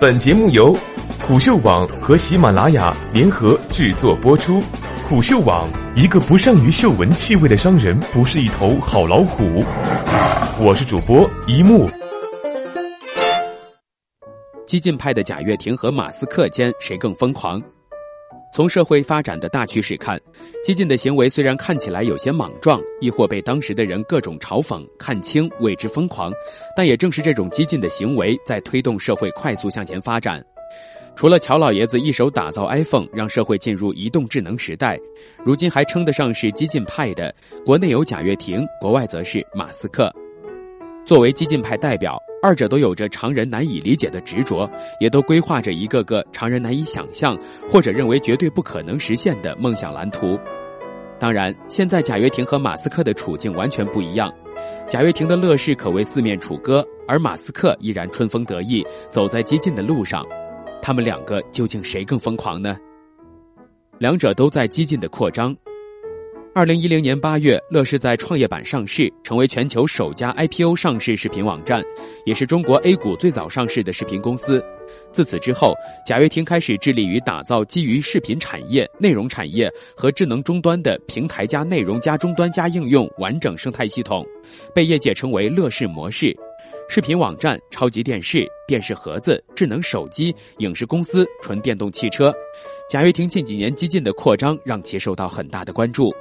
[0.00, 0.72] 本节目由
[1.26, 4.62] 虎嗅网和喜马拉雅联合制作播出。
[5.08, 9.64] 虎嗅网：一个不善于嗅闻气味的商人，不是一头好老虎。
[10.60, 11.90] 我是主播一木。
[14.68, 17.60] 激进派的贾跃亭和马斯克间谁更疯狂？
[18.50, 20.20] 从社会发展的大趋势看，
[20.64, 26.32] 激进的行为虽然看起来有些莽撞，亦或被当时的人各种嘲讽、看清、为之疯狂，
[26.76, 30.44] 但也正是这种激进的行为，在推动社会快速向前发展。
[31.14, 34.98] 除了乔老爷子一手打造 iPhone，让社会进入移动智能时代，
[35.44, 40.12] 如今还称得上是激进派的，国内有贾跃亭，国外则是马斯克。
[41.08, 42.22] 作为激进派代表。
[42.42, 47.34] 二者都有着常人难以理解的执着，也都规划着一个个常人难以想象
[47.66, 50.38] 或者认为绝对不可能实现的梦想蓝图。
[51.18, 54.30] 当然，现在贾跃亭和马斯克的处境完全不一样。
[54.86, 60.22] 贾跃亭的乐视可谓四面楚歌，而马斯克依然春风得意，走在激进的路上。
[60.82, 62.76] 他们两个究竟谁更疯狂呢？
[63.98, 65.56] 两者都在激进的扩张。
[66.58, 71.84] 二零一零年八月，乐视在创业板上市，成为全球首家 IPO 上市视频网站，
[72.26, 74.60] 也是中国 A 股最早上市的视频公司。
[75.12, 75.72] 自此之后，
[76.04, 84.26] 贾跃亭开始致力于打造基于视频产业、内容产业和智能终端的平台加内容加终端加应用完整生态系统，
[84.74, 86.36] 被业界称为“乐视模式”。
[86.90, 92.34] 视频网站、超级电视、电视盒子、智能手机、影视公司、纯电动汽车，
[92.90, 96.12] 贾跃亭近几年激进的扩张让其受到很大的关注。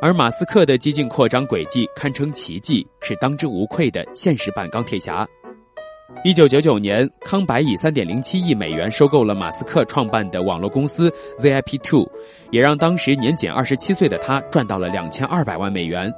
[0.00, 5.26] 而马斯克的激进扩张轨迹堪称奇迹，是当之无愧的现实版钢铁侠。
[6.24, 12.08] 一九九九年，康柏以三点零七亿美元收购了马斯克创办的网络公司 ZIP Two，
[12.52, 16.12] 也让当时年仅二十七岁的他赚到了两千二百万美元。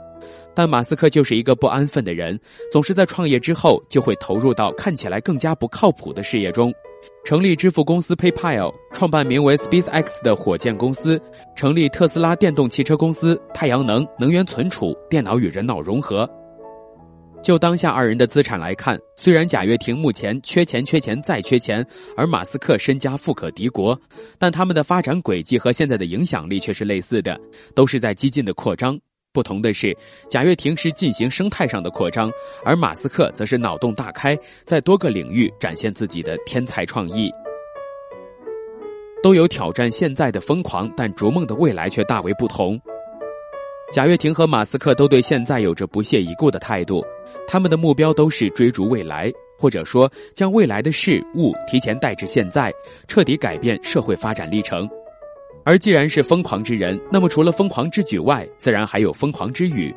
[0.54, 2.38] 但马斯克就是一个不安分的人，
[2.70, 6.70] 总是在创业之后就会投入到看起来更加不靠谱的事业中。
[7.24, 11.20] 成立支付公司 PayPal，创办名为 SpaceX 的火箭公司，
[11.54, 16.28] 成立特斯拉电动汽车公司，太阳能、能源存储、电脑与人脑融合。
[17.42, 23.98] 就当下二人的资产来看，虽然贾跃亭目前缺钱、缺钱再缺钱，而马斯克身家富可敌国，
[24.38, 27.40] 但他们的发展轨迹和现在的影响力却是类似的，
[27.74, 28.98] 都是在激进的扩张。
[29.32, 29.96] 不同的是，
[30.28, 32.30] 贾跃亭是进行生态上的扩张，
[32.64, 37.30] 而马斯克则是脑洞大开，在多个领域展现自己的天才创意。
[39.22, 42.80] 都有挑战现在的疯狂，但逐梦的未来却大为不同。
[43.92, 47.04] 贾跃亭和马斯克都对现在有着不屑一顾的态度，
[47.46, 52.72] 他们的目标都是追逐未来，或者说将未来的事物提前带至现在，
[53.06, 54.88] 彻底改变社会发展历程。
[55.64, 59.94] 而既然是疯狂之人，那么除了疯狂之举外，自然还有疯狂之语。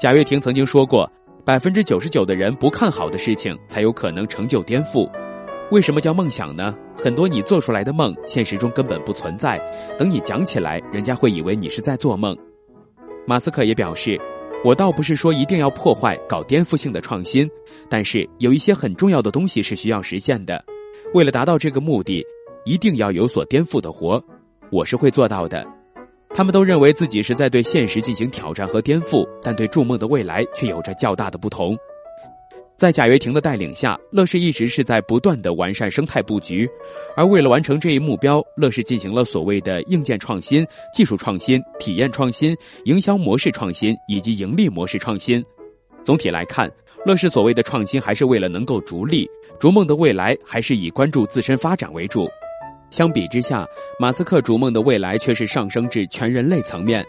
[0.00, 1.10] 贾跃亭曾经说过
[1.44, 5.10] ：“百分之九十九的人不看好的事情，才有可能成就颠覆。
[5.70, 6.76] 为什么叫梦想呢？
[6.94, 9.58] 很多你做出来的梦，现实中根本不存在。
[9.98, 12.36] 等你讲起来，人家会以为你是在做梦。”
[13.26, 14.20] 马斯克也表示
[14.62, 17.48] ：“我倒不是说一定要破坏、搞颠覆性的创新，
[17.88, 20.62] 但是有一些很重要的东西是需要实现的。
[21.14, 22.22] 为了达到这个目的，
[22.66, 24.22] 一定要有所颠覆的活。”
[24.72, 25.62] 我是会做到的，
[26.30, 31.76] 他们都认为自己是在对现实进行挑战和颠覆，但对筑梦的未来却有着较大的不同。
[32.74, 36.66] 在贾跃亭的带领下，乐视一直是在不断的完善生态布局，
[37.14, 42.56] 而为了完成这一目标，乐视进行了所谓的硬件创新、技术创新、体验创新、
[42.86, 45.44] 营销模式创新以及盈利模式创新。
[46.02, 46.72] 总体来看，
[47.04, 49.28] 乐视所谓的创新还是为了能够逐利，
[49.60, 52.26] 逐梦的未来还是以关注自身发展为主。
[52.92, 53.66] 相比之下，
[53.98, 57.02] 马斯克逐梦的未来却是上升至全人类层面。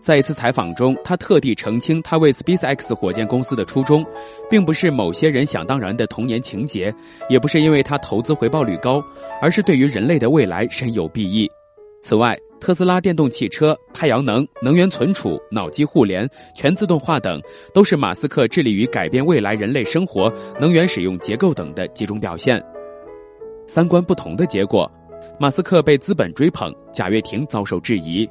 [0.00, 4.04] 在一次采访中，他特地澄清，他为 SpaceX 火箭公司的初衷，
[4.50, 6.92] 并不是某些人想当然的童年情节，
[7.28, 9.00] 也不是因为他投资回报率高，
[9.40, 11.48] 而是对于人类的未来深有裨益。
[12.02, 17.40] 此外，特斯拉电动汽车、太阳能、能源存储、脑机互联、全自动化等，
[17.72, 20.28] 都是马斯克致力于改变未来人类生活、
[20.60, 22.60] 能源使用结构等的几种表现。
[23.68, 24.90] 三观不同的结果。
[25.38, 28.28] 马斯克被资本追捧，贾跃亭遭受质疑。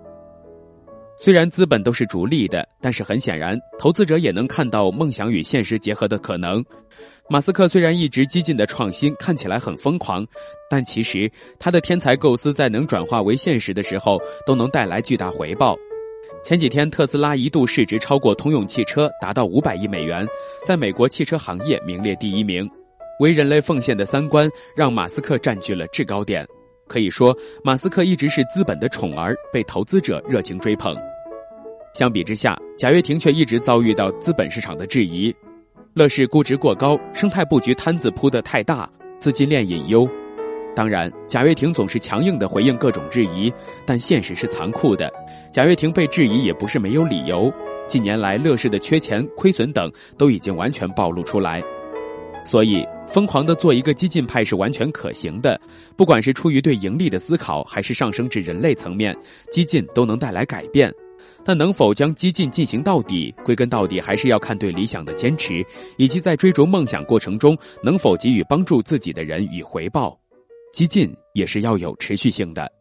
[1.18, 6.64] 虽然资本都是逐利的，但是很显然，投资者也能看到梦想与现实结合的可能。
[7.30, 10.26] 马斯克虽然一直激进的创新，看起来很疯狂，
[10.70, 15.78] 但其实他的天才构思在能转化为现实的时候，都能带来巨大回报。
[16.44, 20.28] 前几天，特斯拉一度市值超过通用汽车，达到五百亿美元，
[20.66, 22.68] 在美国汽车行业名列第一名。
[23.20, 26.48] 为人类奉献的三观，让马斯克占据了制高点。
[26.92, 27.34] 可以说，
[27.64, 30.94] 马斯克一直是资本的宠儿，被投资者热情追捧。
[31.94, 35.34] 相比之下，贾跃亭却一直遭遇到资本市场的质疑。
[35.94, 38.90] 乐视估值过高，生态布局摊子铺得太大，
[39.20, 40.06] 资金链隐忧。
[40.76, 43.50] 当然，贾跃亭总是强硬的回应各种质疑，
[43.86, 45.10] 但现实是残酷的。
[45.50, 47.50] 贾跃亭被质疑也不是没有理由。
[47.88, 51.64] 近年来，乐视的缺钱、亏损等都已经完全暴露出来，
[52.44, 55.60] 所以疯狂的做一个激进派是完全可行的。
[55.96, 59.16] 不管是出于对盈利的思考，还是上升至人类层面，
[59.52, 60.92] 激进都能带来改变。
[61.44, 65.66] 但能否将激进进行到底，归根到底还是要看对理想的坚持，
[65.98, 70.18] 以及在追逐梦想过程中能否给予帮助自己的人以回报。
[70.74, 72.72] 激进也是要有持续性的。